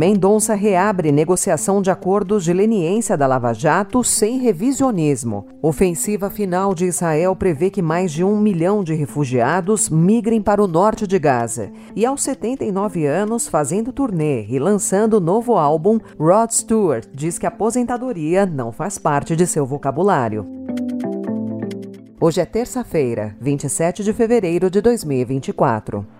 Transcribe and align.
Mendonça 0.00 0.54
reabre 0.54 1.12
negociação 1.12 1.82
de 1.82 1.90
acordos 1.90 2.42
de 2.42 2.54
leniência 2.54 3.18
da 3.18 3.26
Lava 3.26 3.52
Jato 3.52 4.02
sem 4.02 4.38
revisionismo. 4.38 5.46
Ofensiva 5.60 6.30
final 6.30 6.74
de 6.74 6.86
Israel 6.86 7.36
prevê 7.36 7.68
que 7.68 7.82
mais 7.82 8.10
de 8.10 8.24
um 8.24 8.40
milhão 8.40 8.82
de 8.82 8.94
refugiados 8.94 9.90
migrem 9.90 10.40
para 10.40 10.64
o 10.64 10.66
norte 10.66 11.06
de 11.06 11.18
Gaza. 11.18 11.70
E 11.94 12.06
aos 12.06 12.22
79 12.22 13.04
anos, 13.04 13.46
fazendo 13.46 13.92
turnê 13.92 14.46
e 14.46 14.58
lançando 14.58 15.20
novo 15.20 15.58
álbum, 15.58 16.00
Rod 16.18 16.50
Stewart 16.50 17.06
diz 17.12 17.38
que 17.38 17.44
aposentadoria 17.44 18.46
não 18.46 18.72
faz 18.72 18.96
parte 18.96 19.36
de 19.36 19.46
seu 19.46 19.66
vocabulário. 19.66 20.46
Hoje 22.18 22.40
é 22.40 22.46
terça-feira, 22.46 23.36
27 23.38 24.02
de 24.02 24.14
fevereiro 24.14 24.70
de 24.70 24.80
2024. 24.80 26.19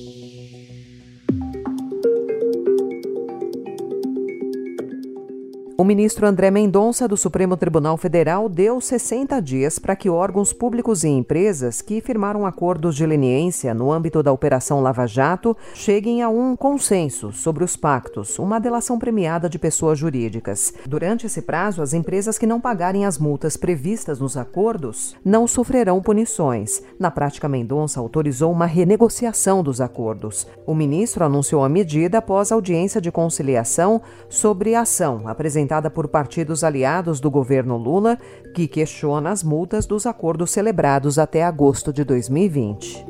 O 5.81 5.83
ministro 5.83 6.27
André 6.27 6.51
Mendonça, 6.51 7.07
do 7.07 7.17
Supremo 7.17 7.57
Tribunal 7.57 7.97
Federal, 7.97 8.47
deu 8.47 8.79
60 8.79 9.41
dias 9.41 9.79
para 9.79 9.95
que 9.95 10.11
órgãos 10.11 10.53
públicos 10.53 11.03
e 11.03 11.07
empresas 11.07 11.81
que 11.81 11.99
firmaram 11.99 12.45
acordos 12.45 12.95
de 12.95 13.03
leniência 13.03 13.73
no 13.73 13.91
âmbito 13.91 14.21
da 14.21 14.31
Operação 14.31 14.79
Lava 14.79 15.07
Jato 15.07 15.57
cheguem 15.73 16.21
a 16.21 16.29
um 16.29 16.55
consenso 16.55 17.31
sobre 17.31 17.63
os 17.63 17.75
pactos, 17.75 18.37
uma 18.37 18.59
delação 18.59 18.99
premiada 18.99 19.49
de 19.49 19.57
pessoas 19.57 19.97
jurídicas. 19.97 20.71
Durante 20.85 21.25
esse 21.25 21.41
prazo, 21.41 21.81
as 21.81 21.95
empresas 21.95 22.37
que 22.37 22.45
não 22.45 22.61
pagarem 22.61 23.07
as 23.07 23.17
multas 23.17 23.57
previstas 23.57 24.19
nos 24.19 24.37
acordos 24.37 25.15
não 25.25 25.47
sofrerão 25.47 25.99
punições. 25.99 26.83
Na 26.99 27.09
prática, 27.09 27.49
Mendonça 27.49 27.99
autorizou 27.99 28.51
uma 28.51 28.67
renegociação 28.67 29.63
dos 29.63 29.81
acordos. 29.81 30.45
O 30.63 30.75
ministro 30.75 31.25
anunciou 31.25 31.63
a 31.63 31.69
medida 31.69 32.19
após 32.19 32.51
audiência 32.51 33.01
de 33.01 33.11
conciliação 33.11 33.99
sobre 34.29 34.75
a 34.75 34.81
ação 34.81 35.27
apresentada 35.27 35.70
apresentada 35.71 35.89
por 35.89 36.09
partidos 36.09 36.63
aliados 36.63 37.21
do 37.21 37.31
governo 37.31 37.77
Lula, 37.77 38.17
que 38.53 38.67
questiona 38.67 39.31
as 39.31 39.41
multas 39.41 39.85
dos 39.85 40.05
acordos 40.05 40.51
celebrados 40.51 41.17
até 41.17 41.43
agosto 41.43 41.93
de 41.93 42.03
2020. 42.03 43.05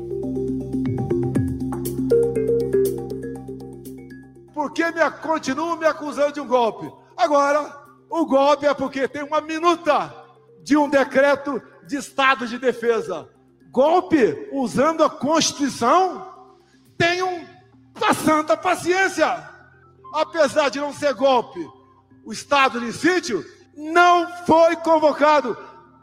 Por 4.54 4.72
que 4.72 4.84
me, 4.92 5.10
continuam 5.22 5.76
me 5.76 5.86
acusando 5.86 6.32
de 6.32 6.40
um 6.40 6.46
golpe? 6.46 6.88
Agora, 7.16 7.82
o 8.08 8.24
golpe 8.24 8.66
é 8.66 8.74
porque 8.74 9.08
tem 9.08 9.24
uma 9.24 9.40
minuta 9.40 10.14
de 10.62 10.76
um 10.76 10.88
decreto 10.88 11.60
de 11.84 11.96
estado 11.96 12.46
de 12.46 12.58
defesa. 12.58 13.28
Golpe 13.72 14.48
usando 14.52 15.02
a 15.02 15.10
Constituição? 15.10 16.28
Tenham 16.96 17.44
a 18.00 18.14
santa 18.14 18.56
paciência. 18.56 19.50
Apesar 20.14 20.68
de 20.68 20.78
não 20.78 20.92
ser 20.92 21.14
golpe, 21.14 21.66
o 22.24 22.32
estado 22.32 22.80
de 22.80 22.92
sítio, 22.92 23.44
não 23.76 24.28
foi 24.46 24.76
convocado 24.76 25.56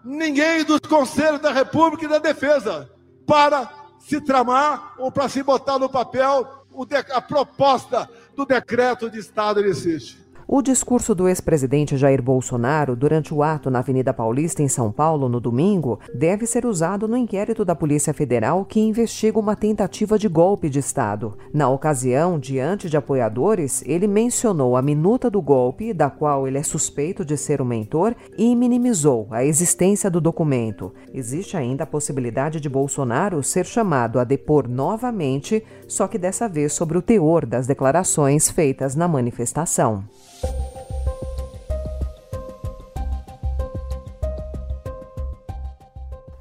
ninguém 0.04 0.64
dos 0.64 0.80
conselhos 0.80 1.42
da 1.42 1.52
República 1.52 2.06
e 2.06 2.08
da 2.08 2.20
Defesa 2.20 2.90
para 3.26 3.70
se 4.00 4.20
tramar 4.22 4.96
ou 4.98 5.12
para 5.12 5.30
se 5.30 5.44
botar 5.44 5.78
no 5.78 5.90
papel 5.90 6.66
a 7.12 7.22
proposta 7.22 8.10
do 8.36 8.46
decreto 8.46 9.10
de 9.10 9.20
estado 9.20 9.62
de 9.62 9.74
sítio. 9.74 10.29
O 10.52 10.64
discurso 10.64 11.14
do 11.14 11.28
ex-presidente 11.28 11.96
Jair 11.96 12.24
Bolsonaro 12.24 12.96
durante 12.96 13.32
o 13.32 13.44
ato 13.44 13.70
na 13.70 13.80
Avenida 13.80 14.12
Paulista, 14.12 14.64
em 14.64 14.68
São 14.68 14.92
Paulo, 14.92 15.30
no 15.30 15.40
domingo, 15.40 16.00
deve 16.12 16.48
ser 16.48 16.66
usado 16.66 17.08
no 17.08 17.16
inquérito 17.16 17.64
da 17.64 17.76
Polícia 17.76 18.16
Federal 18.16 18.66
que 18.66 18.80
investiga 18.80 19.38
uma 19.38 19.56
tentativa 19.56 20.18
de 20.18 20.28
golpe 20.28 20.68
de 20.68 20.80
Estado. 20.80 21.38
Na 21.54 21.70
ocasião, 21.70 22.40
diante 22.40 22.90
de 22.90 22.98
apoiadores, 22.98 23.84
ele 23.86 24.08
mencionou 24.08 24.76
a 24.76 24.82
minuta 24.82 25.30
do 25.30 25.40
golpe, 25.40 25.94
da 25.94 26.10
qual 26.10 26.48
ele 26.48 26.58
é 26.58 26.64
suspeito 26.64 27.24
de 27.24 27.38
ser 27.38 27.62
o 27.62 27.66
mentor, 27.66 28.16
e 28.36 28.56
minimizou 28.56 29.28
a 29.30 29.46
existência 29.46 30.10
do 30.10 30.20
documento. 30.20 30.92
Existe 31.14 31.58
ainda 31.58 31.84
a 31.84 31.88
possibilidade 31.88 32.60
de 32.60 32.68
Bolsonaro 32.68 33.44
ser 33.44 33.68
chamado 33.68 34.20
a 34.20 34.24
depor 34.24 34.68
novamente, 34.68 35.64
só 35.88 36.08
que 36.08 36.18
dessa 36.18 36.50
vez 36.50 36.74
sobre 36.74 36.98
o 36.98 37.04
teor 37.04 37.46
das 37.46 37.68
declarações 37.68 38.50
feitas 38.50 38.96
na 38.96 39.08
manifestação. 39.08 40.06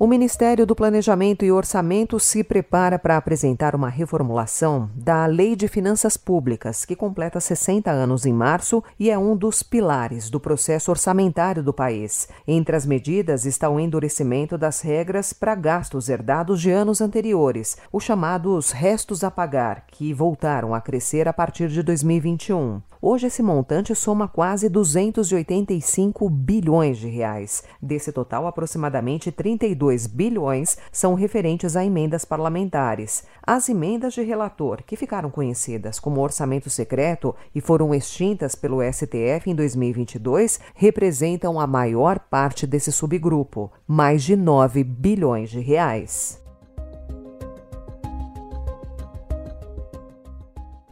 O 0.00 0.06
Ministério 0.06 0.64
do 0.64 0.76
Planejamento 0.76 1.44
e 1.44 1.50
Orçamento 1.50 2.20
se 2.20 2.44
prepara 2.44 3.00
para 3.00 3.16
apresentar 3.16 3.74
uma 3.74 3.88
reformulação 3.88 4.88
da 4.94 5.26
Lei 5.26 5.56
de 5.56 5.66
Finanças 5.66 6.16
Públicas, 6.16 6.84
que 6.84 6.94
completa 6.94 7.40
60 7.40 7.90
anos 7.90 8.24
em 8.24 8.32
março 8.32 8.80
e 8.96 9.10
é 9.10 9.18
um 9.18 9.36
dos 9.36 9.60
pilares 9.60 10.30
do 10.30 10.38
processo 10.38 10.92
orçamentário 10.92 11.64
do 11.64 11.72
país. 11.72 12.28
Entre 12.46 12.76
as 12.76 12.86
medidas 12.86 13.44
está 13.44 13.68
o 13.68 13.80
endurecimento 13.80 14.56
das 14.56 14.82
regras 14.82 15.32
para 15.32 15.56
gastos 15.56 16.08
herdados 16.08 16.60
de 16.60 16.70
anos 16.70 17.00
anteriores, 17.00 17.76
os 17.92 18.04
chamados 18.04 18.70
restos 18.70 19.24
a 19.24 19.32
pagar, 19.32 19.84
que 19.88 20.14
voltaram 20.14 20.76
a 20.76 20.80
crescer 20.80 21.26
a 21.26 21.32
partir 21.32 21.68
de 21.70 21.82
2021. 21.82 22.80
Hoje 23.00 23.28
esse 23.28 23.44
montante 23.44 23.94
soma 23.94 24.26
quase 24.26 24.68
285 24.68 26.28
bilhões 26.28 26.98
de 26.98 27.06
reais. 27.06 27.62
Desse 27.80 28.10
total, 28.10 28.48
aproximadamente 28.48 29.30
32 29.30 30.08
bilhões 30.08 30.76
são 30.90 31.14
referentes 31.14 31.76
a 31.76 31.84
emendas 31.84 32.24
parlamentares. 32.24 33.22
As 33.40 33.68
emendas 33.68 34.14
de 34.14 34.22
relator, 34.22 34.82
que 34.82 34.96
ficaram 34.96 35.30
conhecidas 35.30 36.00
como 36.00 36.20
orçamento 36.20 36.68
secreto 36.68 37.36
e 37.54 37.60
foram 37.60 37.94
extintas 37.94 38.56
pelo 38.56 38.82
STF 38.82 39.48
em 39.48 39.54
2022, 39.54 40.58
representam 40.74 41.60
a 41.60 41.68
maior 41.68 42.18
parte 42.18 42.66
desse 42.66 42.90
subgrupo, 42.90 43.70
mais 43.86 44.24
de 44.24 44.34
9 44.34 44.82
bilhões 44.82 45.50
de 45.50 45.60
reais. 45.60 46.47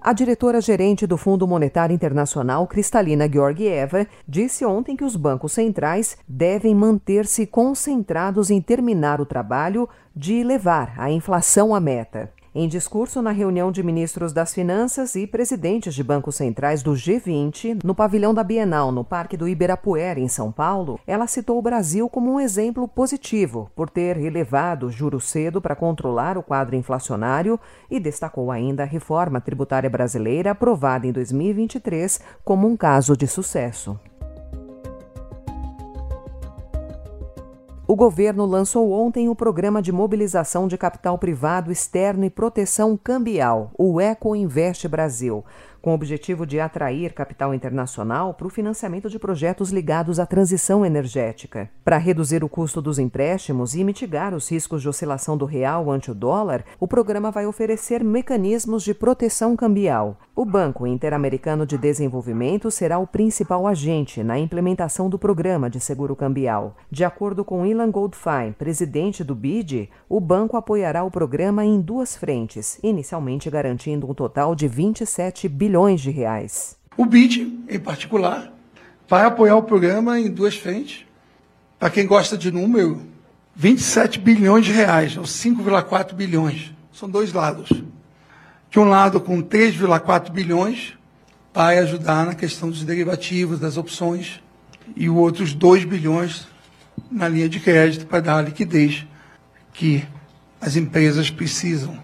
A 0.07 0.13
diretora-gerente 0.13 1.05
do 1.05 1.17
Fundo 1.17 1.49
Monetário 1.49 1.93
Internacional, 1.93 2.65
Cristalina 2.69 3.29
Georgieva, 3.29 4.07
disse 4.29 4.65
ontem 4.65 4.95
que 4.95 5.03
os 5.03 5.17
bancos 5.17 5.51
centrais 5.51 6.17
devem 6.29 6.77
manter-se 6.77 7.45
concentrados 7.45 8.49
em 8.49 8.61
terminar 8.61 9.21
o 9.21 9.27
trabalho 9.27 9.89
de 10.15 10.45
levar 10.45 10.95
a 10.97 11.11
inflação 11.11 11.75
à 11.75 11.81
meta. 11.81 12.33
Em 12.59 12.67
discurso 12.69 13.21
na 13.21 13.33
reunião 13.33 13.71
de 13.71 13.83
ministros 13.83 14.33
das 14.33 14.55
Finanças 14.55 15.15
e 15.15 15.27
presidentes 15.27 15.95
de 15.95 16.03
bancos 16.03 16.37
centrais 16.37 16.83
do 16.83 16.93
G20, 16.93 17.85
no 17.85 17.95
pavilhão 17.95 18.33
da 18.33 18.43
Bienal, 18.43 18.91
no 18.91 19.05
Parque 19.05 19.37
do 19.37 19.47
Ibirapuera, 19.47 20.19
em 20.19 20.27
São 20.27 20.51
Paulo, 20.51 20.99
ela 21.07 21.27
citou 21.27 21.59
o 21.59 21.63
Brasil 21.63 22.09
como 22.09 22.33
um 22.33 22.41
exemplo 22.41 22.89
positivo 22.89 23.71
por 23.77 23.91
ter 23.91 24.17
elevado 24.17 24.91
juros 24.91 25.29
cedo 25.29 25.61
para 25.61 25.77
controlar 25.77 26.39
o 26.39 26.43
quadro 26.43 26.75
inflacionário 26.75 27.61
e 27.91 28.01
destacou 28.01 28.51
ainda 28.51 28.85
a 28.85 28.87
reforma 28.87 29.39
tributária 29.39 29.91
brasileira 29.91 30.53
aprovada 30.53 31.07
em 31.07 31.13
2023 31.13 32.21
como 32.43 32.67
um 32.67 32.75
caso 32.75 33.15
de 33.15 33.27
sucesso. 33.27 34.01
O 37.89 37.95
governo 37.95 38.45
lançou 38.45 38.91
ontem 38.91 39.29
o 39.29 39.35
Programa 39.37 39.81
de 39.81 39.93
Mobilização 39.93 40.67
de 40.67 40.77
Capital 40.77 41.17
Privado 41.19 41.71
Externo 41.71 42.25
e 42.25 42.31
Proteção 42.31 42.97
Cambial, 42.97 43.71
o 43.79 44.01
Eco 44.01 44.35
Invest 44.35 44.89
Brasil, 44.89 45.45
com 45.87 45.93
o 45.93 45.95
objetivo 45.95 46.45
de 46.45 46.59
atrair 46.59 47.15
capital 47.15 47.55
internacional 47.55 48.35
para 48.35 48.49
o 48.49 48.51
financiamento 48.51 49.09
de 49.09 49.21
projetos 49.21 49.71
ligados 49.71 50.19
à 50.19 50.27
transição 50.27 50.85
energética. 50.85 51.71
Para 51.85 51.97
reduzir 51.97 52.43
o 52.43 52.49
custo 52.49 52.83
dos 52.83 52.99
empréstimos 52.99 53.73
e 53.77 53.85
mitigar 53.85 54.35
os 54.35 54.51
riscos 54.51 54.83
de 54.83 54.89
oscilação 54.89 55.37
do 55.37 55.45
real 55.45 55.89
ante 55.89 56.11
o 56.11 56.15
dólar, 56.15 56.65
o 56.81 56.89
programa 56.89 57.31
vai 57.31 57.47
oferecer 57.47 58.03
mecanismos 58.03 58.83
de 58.83 58.93
proteção 58.95 59.55
cambial. 59.55 60.19
O 60.35 60.45
Banco 60.45 60.89
Interamericano 60.89 61.65
de 61.65 61.79
Desenvolvimento 61.79 62.69
será 62.69 62.99
o 62.99 63.07
principal 63.07 63.65
agente 63.65 64.25
na 64.25 64.37
implementação 64.37 65.09
do 65.09 65.21
programa 65.21 65.71
de 65.71 65.79
seguro 65.79 66.17
cambial. 66.17 66.77
De 66.91 67.05
acordo 67.05 67.45
com 67.45 67.65
Ilan 67.65 67.93
Goldfein, 67.93 68.53
presidente 68.59 69.23
do 69.23 69.37
BID, 69.37 69.89
o 70.09 70.21
banco 70.21 70.57
apoiará 70.57 71.05
o 71.05 71.13
programa 71.13 71.65
em 71.65 71.81
duas 71.81 72.17
frentes, 72.17 72.81
inicialmente 72.83 73.49
garantindo 73.49 74.11
um 74.11 74.13
total 74.13 74.53
de 74.57 74.67
27 74.67 75.49
bilhões 75.49 75.76
bilhões 75.77 76.01
de 76.01 76.11
reais. 76.11 76.77
O 76.97 77.05
BID, 77.05 77.65
em 77.69 77.79
particular, 77.79 78.51
vai 79.07 79.27
apoiar 79.27 79.57
o 79.57 79.63
programa 79.63 80.19
em 80.19 80.31
duas 80.31 80.57
frentes. 80.57 81.05
Para 81.79 81.91
quem 81.91 82.07
gosta 82.07 82.39
de 82.39 82.51
número, 82.51 83.03
27 83.55 84.19
bilhões 84.19 84.65
de 84.65 84.73
reais, 84.73 85.19
ou 85.19 85.25
5,4 85.25 86.15
bilhões. 86.15 86.73
São 86.91 87.09
dois 87.09 87.35
lados. 87.35 87.69
De 88.71 88.79
um 88.79 88.85
lado, 88.85 89.21
com 89.21 89.43
3,4 89.43 90.31
bilhões, 90.31 90.95
vai 91.53 91.79
ajudar 91.79 92.25
na 92.25 92.35
questão 92.35 92.71
dos 92.71 92.83
derivativos, 92.83 93.61
das 93.61 93.77
opções, 93.77 94.43
e 94.97 95.11
o 95.11 95.17
outros 95.17 95.53
2 95.53 95.85
bilhões 95.85 96.47
na 97.11 97.29
linha 97.29 97.51
de 97.51 97.61
crédito 97.61 98.07
para 98.07 98.21
dar 98.21 98.39
a 98.39 98.43
liquidez 98.43 99.07
que 99.75 100.03
as 100.59 100.75
empresas 100.75 101.29
precisam. 101.29 101.99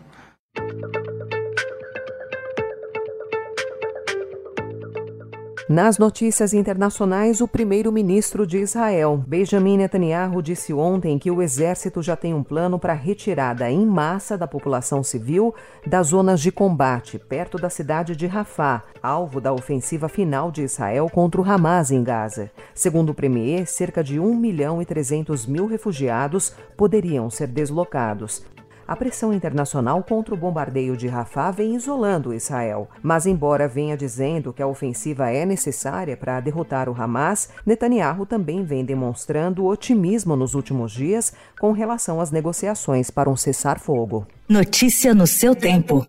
Nas 5.72 5.96
notícias 5.96 6.52
internacionais, 6.52 7.40
o 7.40 7.48
primeiro-ministro 7.48 8.46
de 8.46 8.58
Israel, 8.58 9.16
Benjamin 9.26 9.78
Netanyahu, 9.78 10.42
disse 10.42 10.70
ontem 10.70 11.18
que 11.18 11.30
o 11.30 11.40
exército 11.40 12.02
já 12.02 12.14
tem 12.14 12.34
um 12.34 12.42
plano 12.42 12.78
para 12.78 12.92
a 12.92 12.94
retirada 12.94 13.70
em 13.70 13.86
massa 13.86 14.36
da 14.36 14.46
população 14.46 15.02
civil 15.02 15.54
das 15.86 16.08
zonas 16.08 16.42
de 16.42 16.52
combate, 16.52 17.18
perto 17.18 17.56
da 17.56 17.70
cidade 17.70 18.14
de 18.14 18.26
Rafah, 18.26 18.84
alvo 19.02 19.40
da 19.40 19.50
ofensiva 19.50 20.10
final 20.10 20.50
de 20.50 20.60
Israel 20.60 21.08
contra 21.08 21.40
o 21.40 21.44
Hamas 21.50 21.90
em 21.90 22.04
Gaza. 22.04 22.50
Segundo 22.74 23.08
o 23.08 23.14
premier, 23.14 23.66
cerca 23.66 24.04
de 24.04 24.20
1 24.20 24.36
milhão 24.36 24.82
e 24.82 24.84
300 24.84 25.46
mil 25.46 25.66
refugiados 25.66 26.54
poderiam 26.76 27.30
ser 27.30 27.46
deslocados. 27.46 28.44
A 28.92 28.96
pressão 28.96 29.32
internacional 29.32 30.02
contra 30.02 30.34
o 30.34 30.36
bombardeio 30.36 30.98
de 30.98 31.08
Rafah 31.08 31.50
vem 31.50 31.74
isolando 31.74 32.34
Israel. 32.34 32.90
Mas, 33.02 33.24
embora 33.24 33.66
venha 33.66 33.96
dizendo 33.96 34.52
que 34.52 34.62
a 34.62 34.66
ofensiva 34.66 35.30
é 35.30 35.46
necessária 35.46 36.14
para 36.14 36.38
derrotar 36.40 36.90
o 36.90 37.02
Hamas, 37.02 37.48
Netanyahu 37.64 38.26
também 38.26 38.62
vem 38.62 38.84
demonstrando 38.84 39.64
otimismo 39.64 40.36
nos 40.36 40.54
últimos 40.54 40.92
dias 40.92 41.32
com 41.58 41.72
relação 41.72 42.20
às 42.20 42.30
negociações 42.30 43.10
para 43.10 43.30
um 43.30 43.36
cessar-fogo. 43.36 44.26
Notícia 44.46 45.14
no 45.14 45.26
seu 45.26 45.56
tempo. 45.56 46.04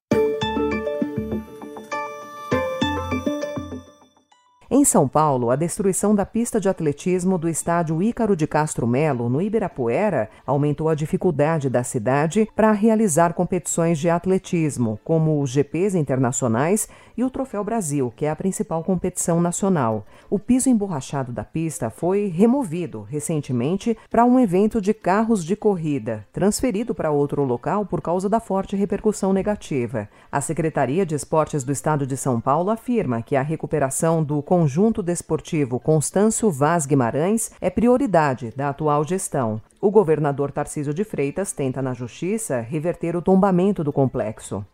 Em 4.75 4.83
São 4.83 5.07
Paulo, 5.07 5.51
a 5.51 5.55
destruição 5.55 6.15
da 6.15 6.25
pista 6.25 6.59
de 6.59 6.67
atletismo 6.67 7.37
do 7.37 7.47
estádio 7.47 8.01
Ícaro 8.01 8.35
de 8.35 8.47
Castro 8.47 8.87
Melo, 8.87 9.29
no 9.29 9.39
Ibirapuera, 9.39 10.31
aumentou 10.47 10.89
a 10.89 10.95
dificuldade 10.95 11.69
da 11.69 11.83
cidade 11.83 12.49
para 12.55 12.71
realizar 12.71 13.35
competições 13.35 13.99
de 13.99 14.09
atletismo, 14.09 14.99
como 15.03 15.39
os 15.39 15.51
GPs 15.51 15.95
internacionais 15.95 16.89
e 17.15 17.23
o 17.23 17.29
Troféu 17.29 17.63
Brasil, 17.63 18.11
que 18.15 18.25
é 18.25 18.31
a 18.31 18.35
principal 18.35 18.83
competição 18.83 19.39
nacional. 19.39 20.07
O 20.27 20.39
piso 20.39 20.69
emborrachado 20.69 21.31
da 21.31 21.43
pista 21.43 21.91
foi 21.91 22.25
removido 22.25 23.03
recentemente 23.03 23.95
para 24.09 24.25
um 24.25 24.39
evento 24.39 24.81
de 24.81 24.91
carros 24.91 25.45
de 25.45 25.55
corrida, 25.55 26.25
transferido 26.33 26.95
para 26.95 27.11
outro 27.11 27.43
local 27.43 27.85
por 27.85 28.01
causa 28.01 28.27
da 28.27 28.39
forte 28.39 28.75
repercussão 28.75 29.33
negativa. 29.33 30.09
A 30.31 30.41
Secretaria 30.41 31.05
de 31.05 31.13
Esportes 31.13 31.63
do 31.63 31.71
Estado 31.71 32.07
de 32.07 32.17
São 32.17 32.41
Paulo 32.41 32.71
afirma 32.71 33.21
que 33.21 33.35
a 33.35 33.43
recuperação 33.43 34.23
do 34.23 34.41
conjunto 34.63 35.03
desportivo 35.03 35.77
Constâncio 35.77 36.49
Vaz 36.49 36.85
Guimarães 36.85 37.51
é 37.59 37.69
prioridade 37.69 38.53
da 38.55 38.69
atual 38.69 39.03
gestão. 39.03 39.61
O 39.81 39.91
governador 39.91 40.53
Tarcísio 40.53 40.93
de 40.93 41.03
Freitas 41.03 41.51
tenta 41.51 41.81
na 41.81 41.93
justiça 41.93 42.61
reverter 42.61 43.13
o 43.13 43.21
tombamento 43.21 43.83
do 43.83 43.91
complexo. 43.91 44.65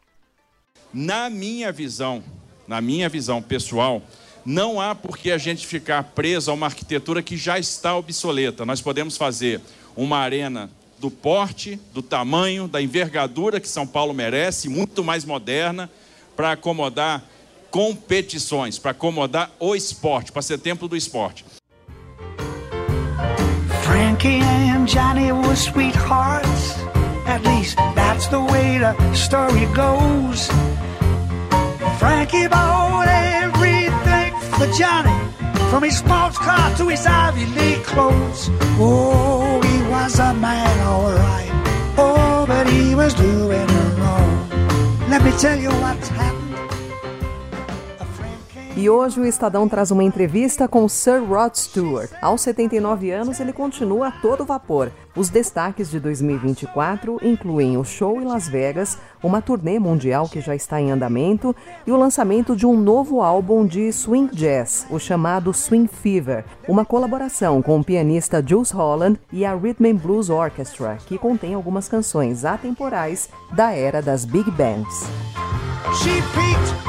Na 0.93 1.27
minha 1.27 1.71
visão, 1.71 2.23
na 2.67 2.79
minha 2.79 3.09
visão 3.09 3.41
pessoal, 3.41 4.03
não 4.45 4.79
há 4.79 4.93
por 4.93 5.17
que 5.17 5.31
a 5.31 5.39
gente 5.39 5.65
ficar 5.65 6.03
preso 6.03 6.51
a 6.51 6.53
uma 6.53 6.67
arquitetura 6.67 7.23
que 7.23 7.35
já 7.35 7.57
está 7.57 7.97
obsoleta. 7.97 8.67
Nós 8.67 8.81
podemos 8.81 9.17
fazer 9.17 9.59
uma 9.95 10.19
arena 10.19 10.69
do 10.99 11.09
porte, 11.09 11.79
do 11.91 12.03
tamanho, 12.03 12.67
da 12.67 12.79
envergadura 12.79 13.59
que 13.59 13.67
São 13.67 13.87
Paulo 13.87 14.13
merece, 14.13 14.69
muito 14.69 15.03
mais 15.03 15.25
moderna, 15.25 15.89
para 16.35 16.51
acomodar 16.51 17.23
competições, 17.71 18.77
para 18.79 18.91
acomodar 18.91 19.51
o 19.59 19.75
esporte, 19.75 20.31
para 20.31 20.41
ser 20.41 20.57
templo 20.59 20.87
do 20.87 20.95
esporte. 20.95 21.45
Frankie 23.83 24.41
and 24.41 24.85
Johnny 24.85 25.31
were 25.31 25.55
sweethearts. 25.55 26.75
At 27.25 27.43
least 27.43 27.77
that's 27.95 28.27
the 28.27 28.39
way 28.39 28.79
the 28.79 28.95
story 29.13 29.65
goes. 29.73 30.49
Frankie 31.99 32.47
bought 32.47 33.07
everything 33.07 34.33
for 34.57 34.67
Johnny, 34.77 35.13
from 35.69 35.83
his 35.83 35.97
sports 35.97 36.37
car 36.37 36.75
to 36.77 36.87
his 36.87 37.05
Ivy 37.05 37.45
League 37.57 37.83
clothes. 37.83 38.49
Oh, 38.79 39.61
he 39.61 39.81
was 39.89 40.17
a 40.19 40.33
man, 40.33 40.79
alright. 40.87 41.51
Oh, 41.97 42.45
but 42.47 42.67
he 42.67 42.95
was 42.95 43.13
doing 43.13 43.67
wrong. 43.97 44.49
Let 45.09 45.23
me 45.23 45.31
tell 45.37 45.59
you 45.59 45.69
what's 45.69 46.07
happened. 46.09 46.38
E 48.79 48.89
hoje 48.89 49.19
o 49.19 49.25
Estadão 49.25 49.67
traz 49.67 49.91
uma 49.91 50.05
entrevista 50.05 50.65
com 50.65 50.87
Sir 50.87 51.21
Rod 51.21 51.53
Stewart. 51.53 52.09
Aos 52.21 52.39
79 52.39 53.11
anos, 53.11 53.37
ele 53.41 53.51
continua 53.51 54.07
a 54.07 54.11
todo 54.11 54.45
vapor. 54.45 54.89
Os 55.17 55.27
destaques 55.27 55.91
de 55.91 55.99
2024 55.99 57.19
incluem 57.21 57.75
o 57.75 57.83
show 57.83 58.21
em 58.21 58.23
Las 58.23 58.47
Vegas, 58.47 58.97
uma 59.21 59.41
turnê 59.41 59.79
mundial 59.79 60.29
que 60.29 60.39
já 60.39 60.55
está 60.55 60.79
em 60.79 60.91
andamento 60.91 61.53
e 61.85 61.91
o 61.91 61.97
lançamento 61.97 62.55
de 62.55 62.65
um 62.65 62.79
novo 62.79 63.21
álbum 63.21 63.65
de 63.65 63.91
swing 63.91 64.33
jazz, 64.33 64.87
o 64.89 64.97
chamado 64.97 65.53
Swing 65.53 65.89
Fever, 65.89 66.45
uma 66.65 66.85
colaboração 66.85 67.61
com 67.61 67.81
o 67.81 67.83
pianista 67.83 68.41
Jules 68.41 68.71
Holland 68.71 69.19
e 69.29 69.43
a 69.43 69.53
Rhythm 69.53 69.93
Blues 69.95 70.29
Orchestra, 70.29 70.99
que 71.05 71.17
contém 71.17 71.53
algumas 71.53 71.89
canções 71.89 72.45
atemporais 72.45 73.27
da 73.51 73.73
era 73.73 74.01
das 74.01 74.23
big 74.23 74.49
bands. 74.51 75.05
She 76.01 76.21
peaked 76.33 76.88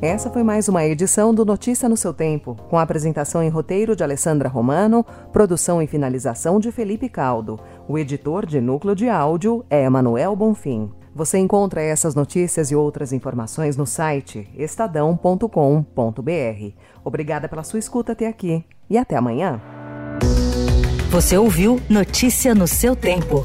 Essa 0.00 0.30
foi 0.30 0.44
mais 0.44 0.68
uma 0.68 0.84
edição 0.84 1.34
do 1.34 1.44
Notícia 1.44 1.88
no 1.88 1.96
seu 1.96 2.14
Tempo, 2.14 2.54
com 2.70 2.78
apresentação 2.78 3.42
em 3.42 3.48
roteiro 3.48 3.96
de 3.96 4.04
Alessandra 4.04 4.48
Romano, 4.48 5.04
produção 5.32 5.82
e 5.82 5.88
finalização 5.88 6.60
de 6.60 6.70
Felipe 6.70 7.08
Caldo. 7.08 7.58
O 7.88 7.98
editor 7.98 8.46
de 8.46 8.60
núcleo 8.60 8.94
de 8.94 9.08
áudio 9.08 9.66
é 9.68 9.82
Emanuel 9.82 10.36
Bonfim. 10.36 10.92
Você 11.12 11.36
encontra 11.38 11.82
essas 11.82 12.14
notícias 12.14 12.70
e 12.70 12.76
outras 12.76 13.12
informações 13.12 13.76
no 13.76 13.84
site 13.84 14.48
estadão.com.br. 14.56 15.50
Obrigada 17.04 17.48
pela 17.48 17.64
sua 17.64 17.80
escuta 17.80 18.12
até 18.12 18.28
aqui 18.28 18.64
e 18.88 18.96
até 18.96 19.16
amanhã. 19.16 19.60
Você 21.10 21.36
ouviu 21.36 21.80
Notícia 21.90 22.54
no 22.54 22.68
seu 22.68 22.94
tempo. 22.94 23.44